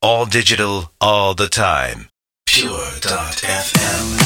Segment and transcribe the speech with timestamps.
[0.00, 2.08] All digital, all the time.
[2.46, 4.17] Pure.fm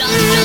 [0.00, 0.40] Don't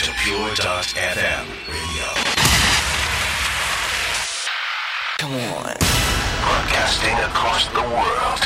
[0.00, 2.08] to Pure.fm radio.
[5.18, 5.76] Come on.
[6.40, 8.40] Broadcasting across the world.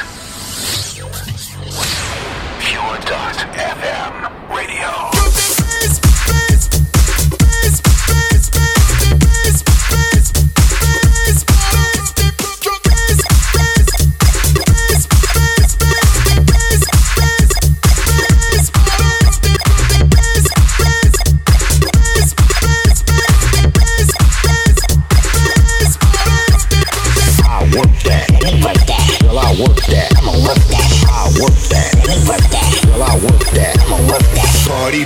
[2.61, 4.13] Pure.fm
[4.51, 5.14] radio.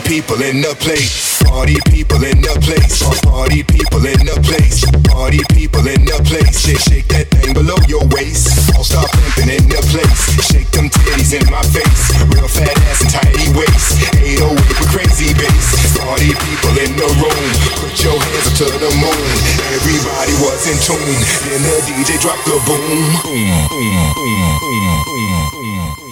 [0.09, 1.37] people in the place.
[1.45, 3.05] Party people in the place.
[3.29, 4.81] Party people in the place.
[5.05, 6.65] Party people in the place.
[6.65, 8.73] Shake, shake that thing below your waist.
[8.73, 10.17] All star pimping in the place.
[10.49, 12.09] Shake them titties in my face.
[12.33, 14.00] Real fat ass and tiny waist.
[14.17, 15.77] 808 with crazy bass.
[16.00, 17.45] Party people in the room.
[17.77, 19.29] Put your hands up to the moon.
[19.77, 21.21] Everybody was in tune.
[21.53, 22.81] Then the DJ dropped the boom.
[22.81, 23.45] Boom.
[23.69, 23.93] Boom.
[24.17, 24.41] Boom.
[24.57, 24.88] Boom.
[25.05, 25.97] Boom.
[26.00, 26.08] boom.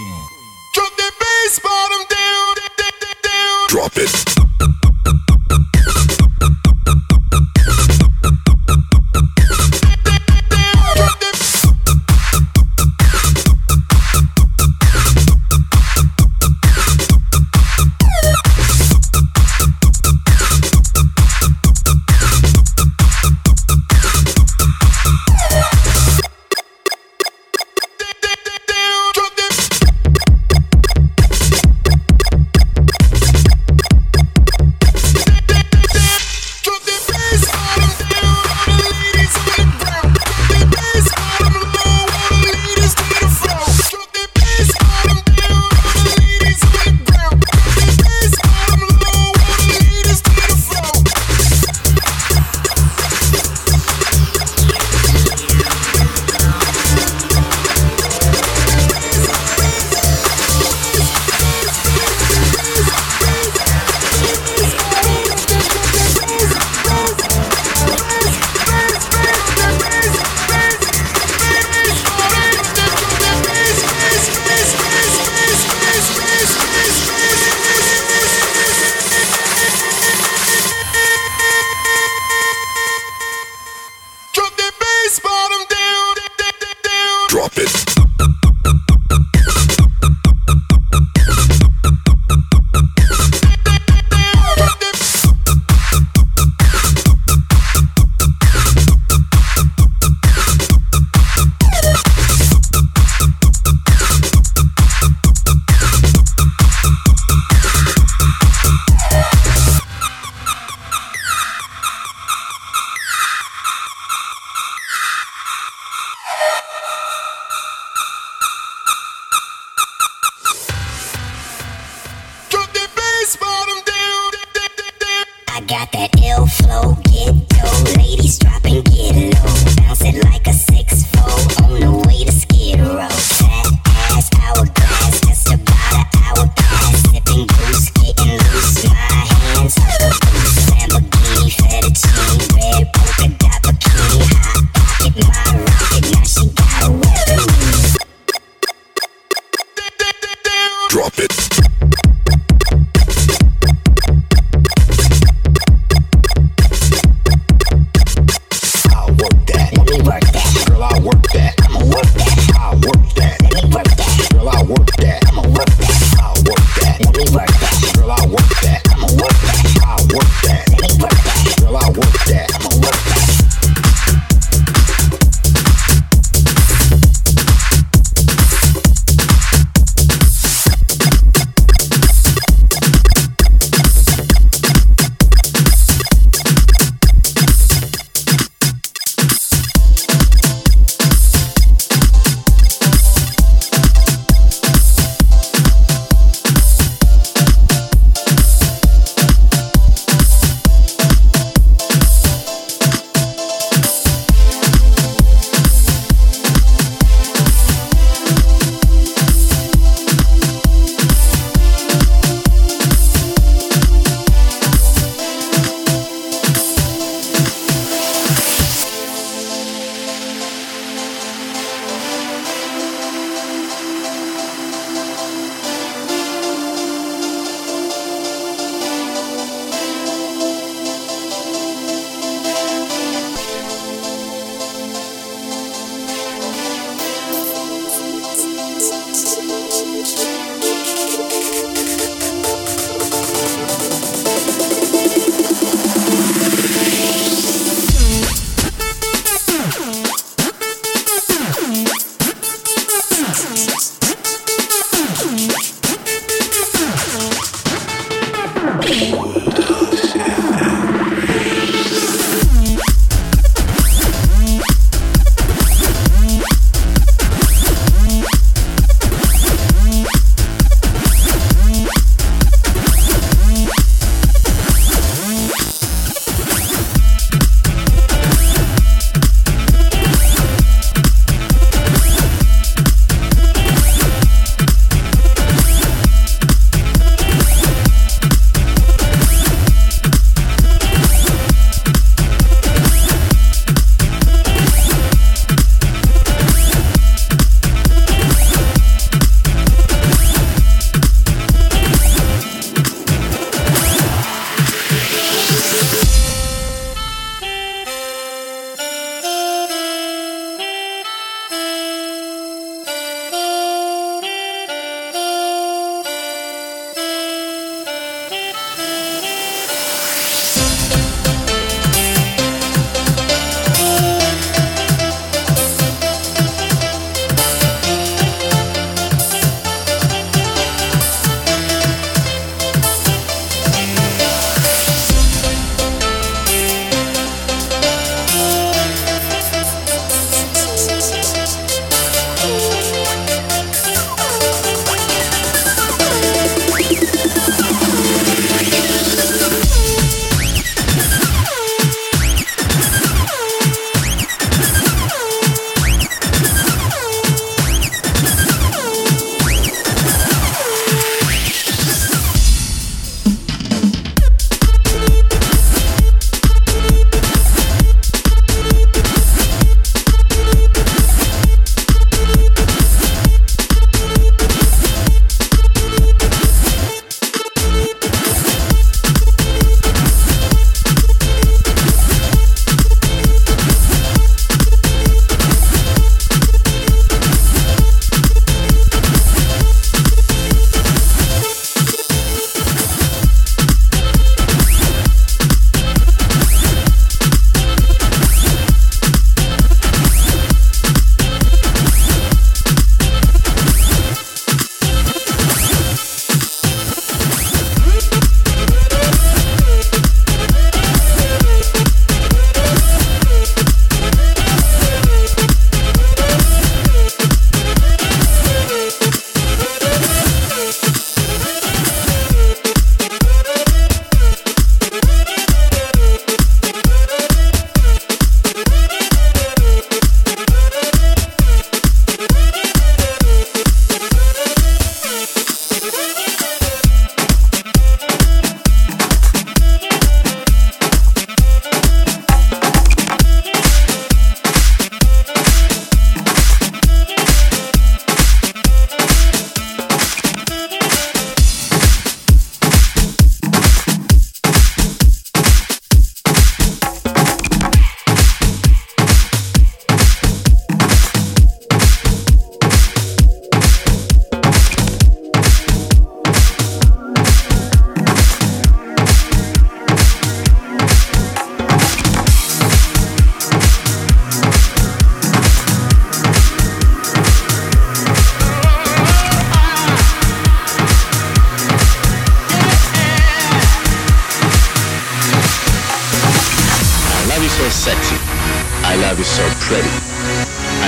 [3.68, 4.35] Drop it.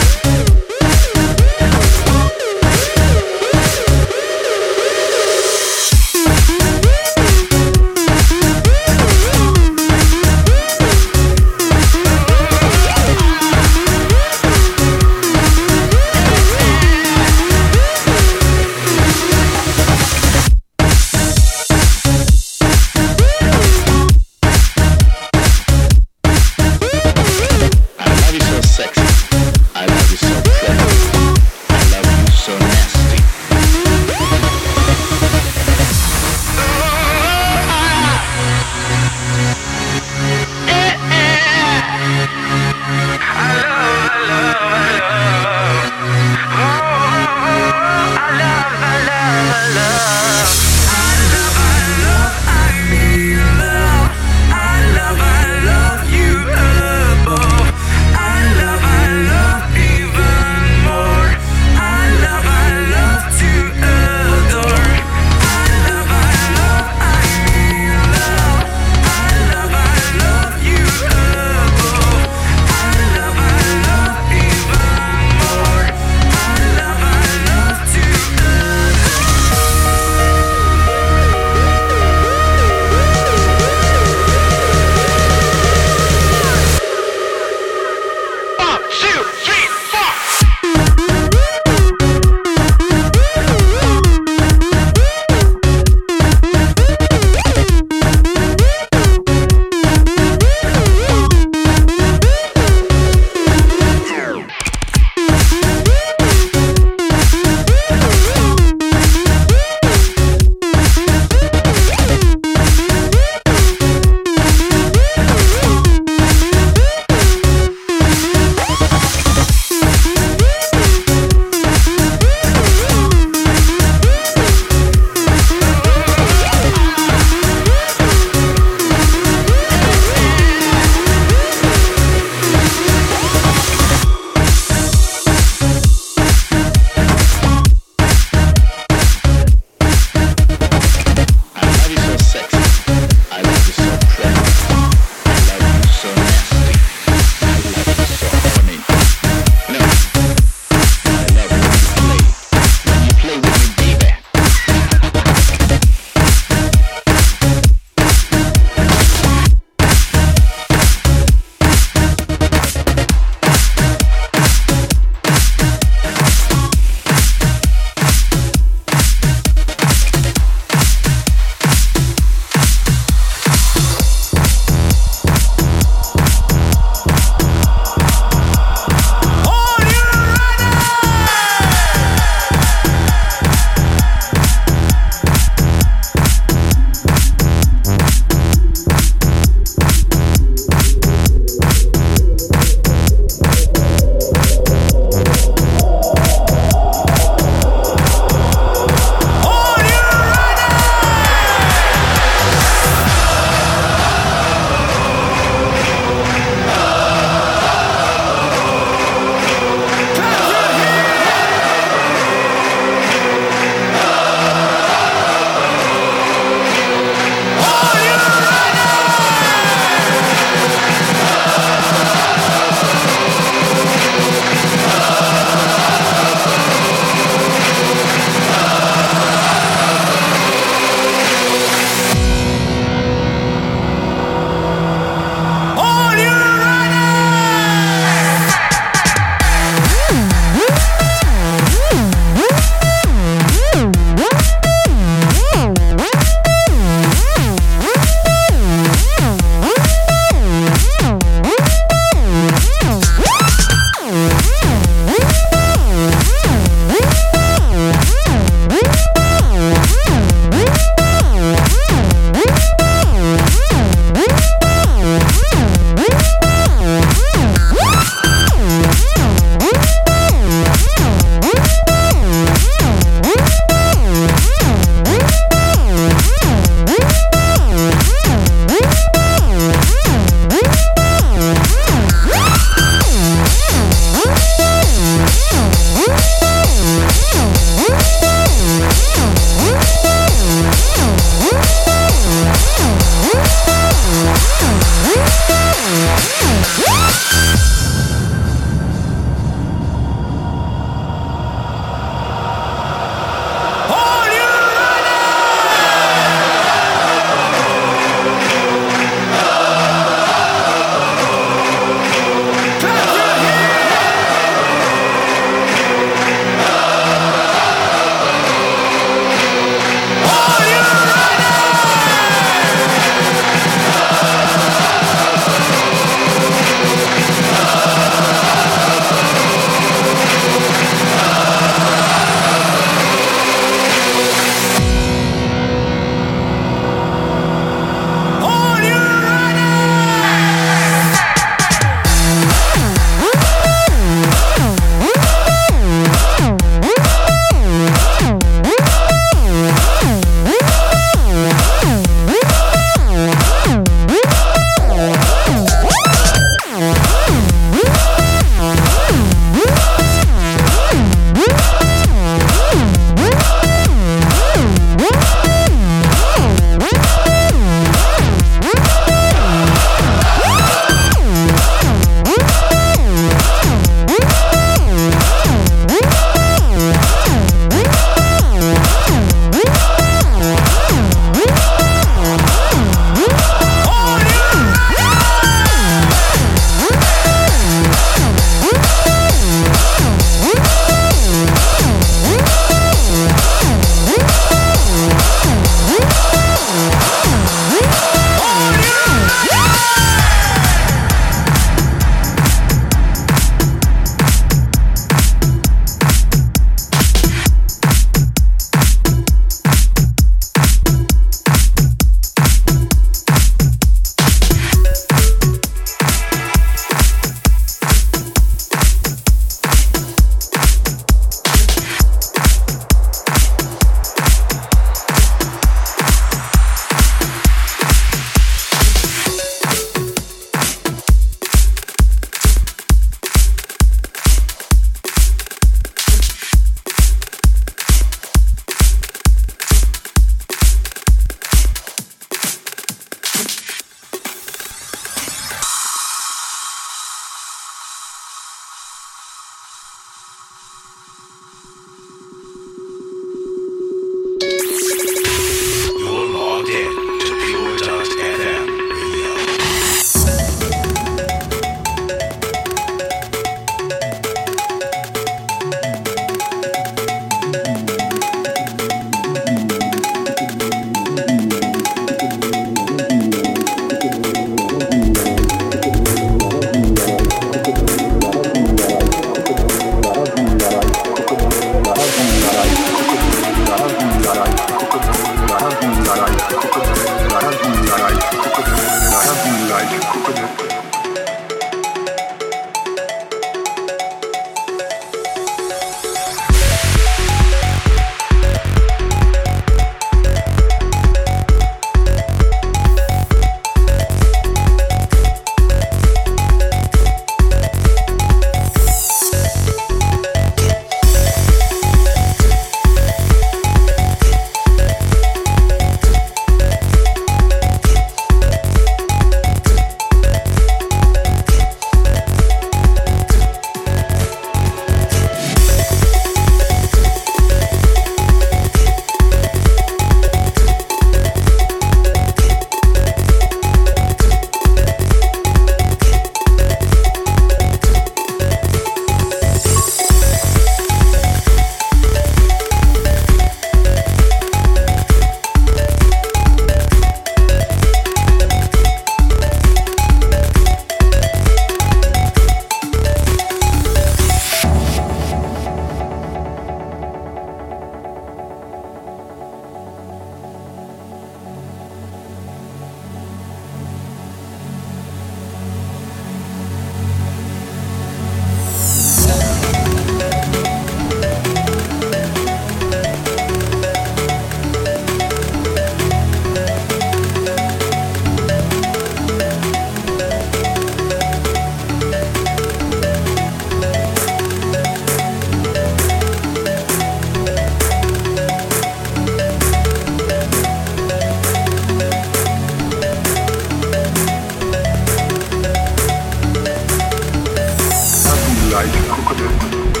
[599.09, 600.00] ここで。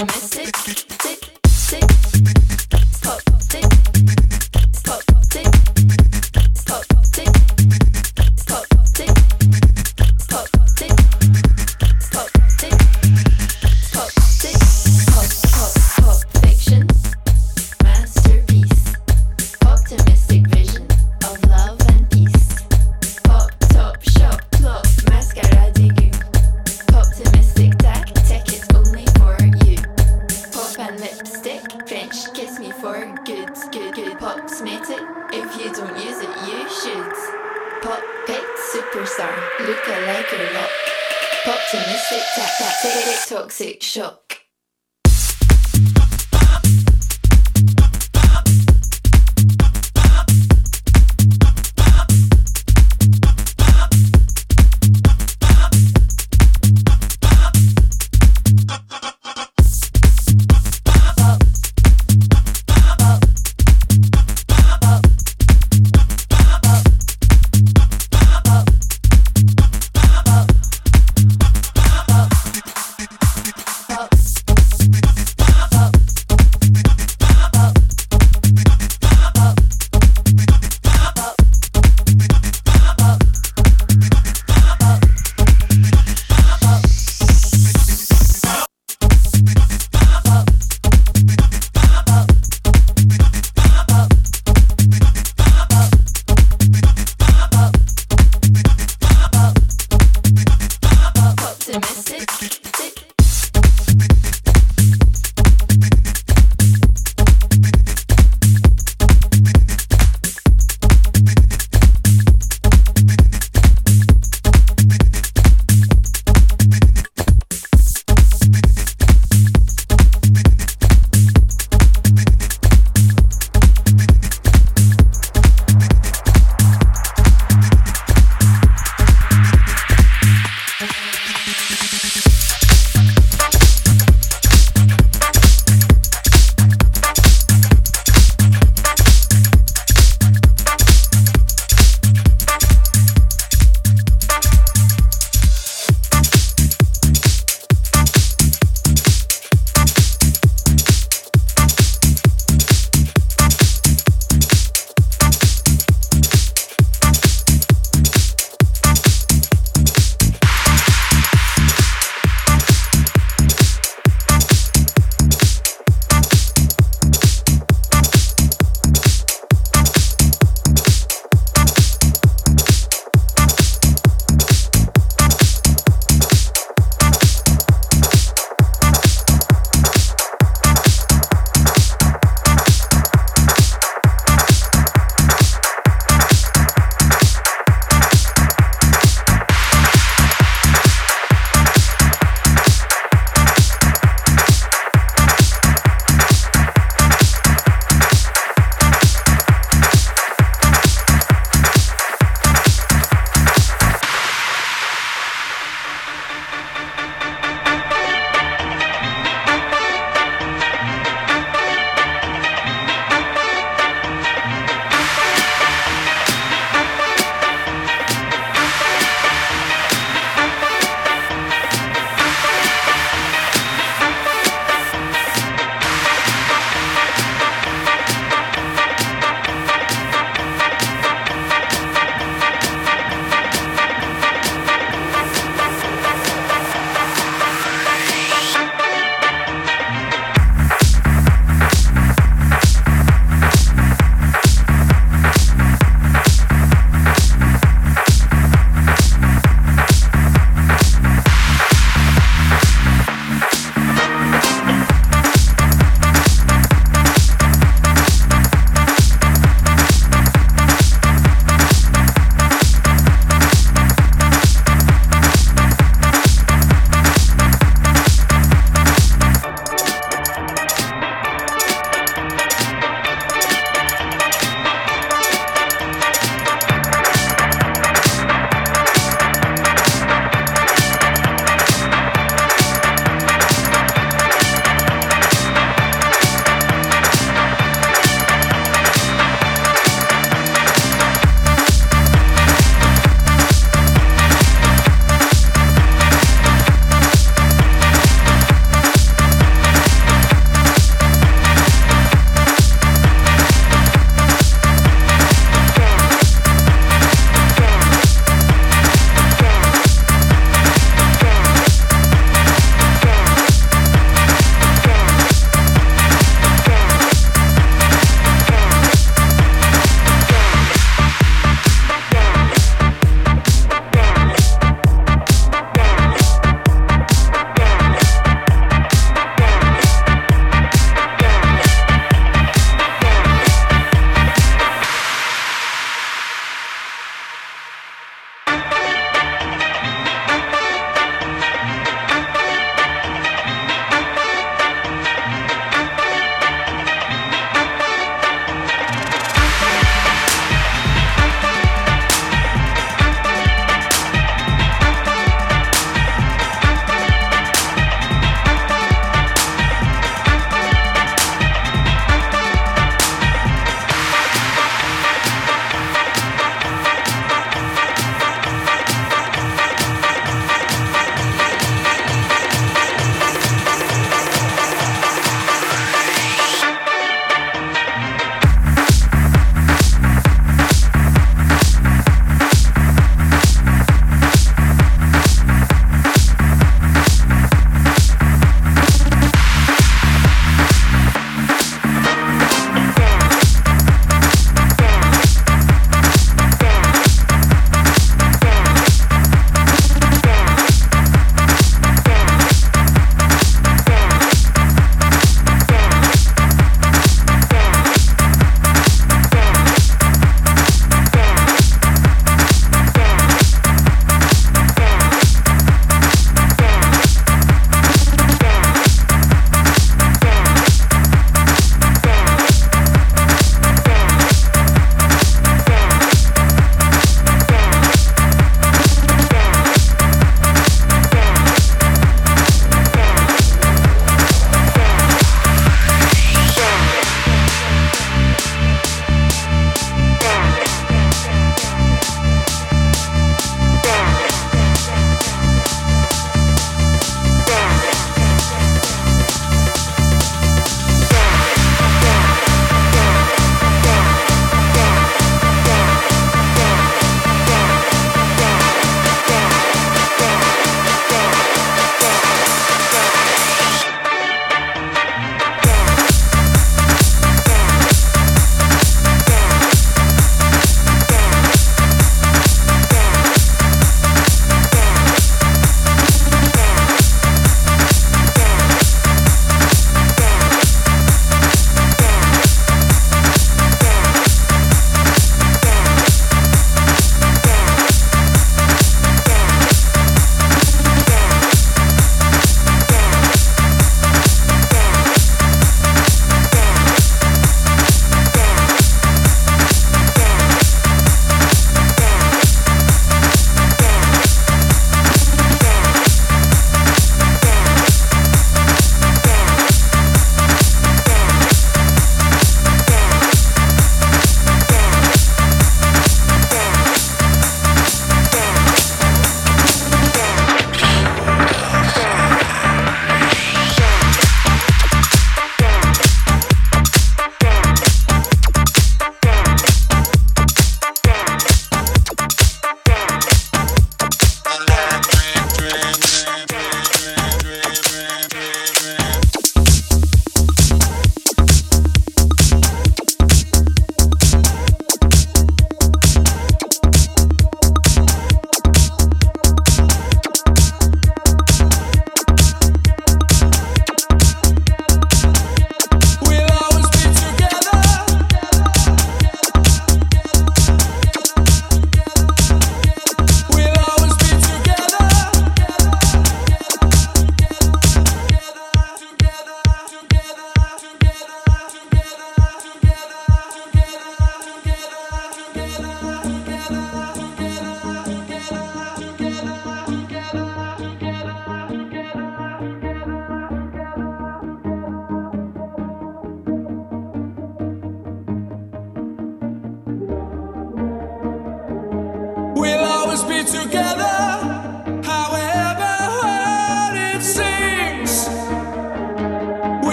[0.00, 0.29] Optimist.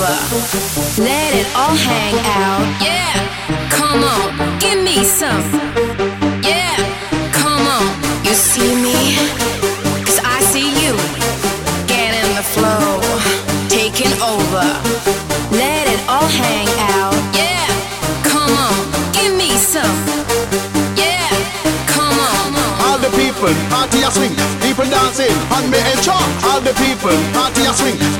[0.00, 1.02] Over.
[1.02, 2.64] Let it all hang out.
[2.80, 3.12] Yeah,
[3.68, 5.44] come on, give me some.
[6.42, 6.76] Yeah,
[7.32, 7.86] come on.
[8.24, 8.96] You see me,
[10.04, 10.94] cause I see you.
[11.86, 13.00] Get in the flow,
[13.68, 14.66] taking over.
[15.52, 17.16] Let it all hang out.
[17.36, 17.66] Yeah,
[18.24, 18.76] come on,
[19.12, 19.96] give me some.
[20.96, 21.28] Yeah,
[21.86, 22.56] come on.
[22.86, 24.34] All the people, party a swing.
[24.64, 26.24] People dancing, and me and chop.
[26.48, 28.19] All the people, party a swing.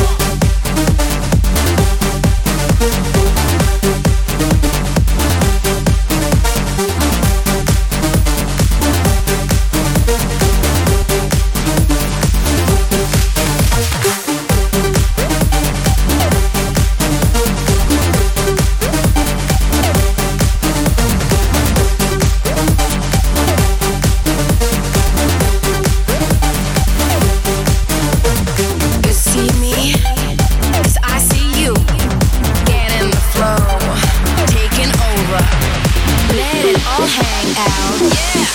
[37.05, 37.97] hang out.
[38.13, 38.45] Yeah,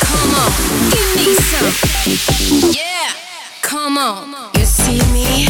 [0.00, 0.50] come on,
[0.90, 1.72] give me some.
[2.72, 3.12] Yeah,
[3.62, 4.34] come on.
[4.58, 5.46] You see me,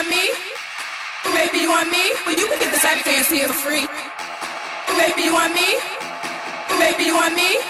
[0.00, 0.32] want me?
[1.28, 2.00] Oh, baby, you want me?
[2.24, 3.84] Well, you can get the side dance here for free.
[3.84, 5.76] Oh, baby, you want me?
[6.72, 7.60] Oh, baby, you want me?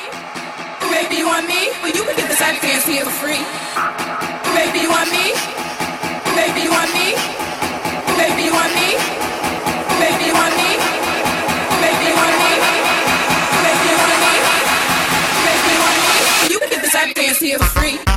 [0.78, 1.74] Oh, baby, you want me?
[1.82, 3.42] Well, you can get the side dance here for free.
[3.42, 5.34] Oh, baby, you want me?
[5.34, 7.18] Oh, baby, you want me?
[7.18, 8.88] Oh, baby, you want me?
[8.94, 10.70] Oh, baby, you want me?
[10.70, 12.52] Oh, baby, you want me?
[12.62, 14.34] Oh, baby, you want me?
[14.38, 16.14] Oh, baby, you want me?
[16.46, 18.09] You can get the side dance here for free.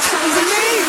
[0.00, 0.87] Of me.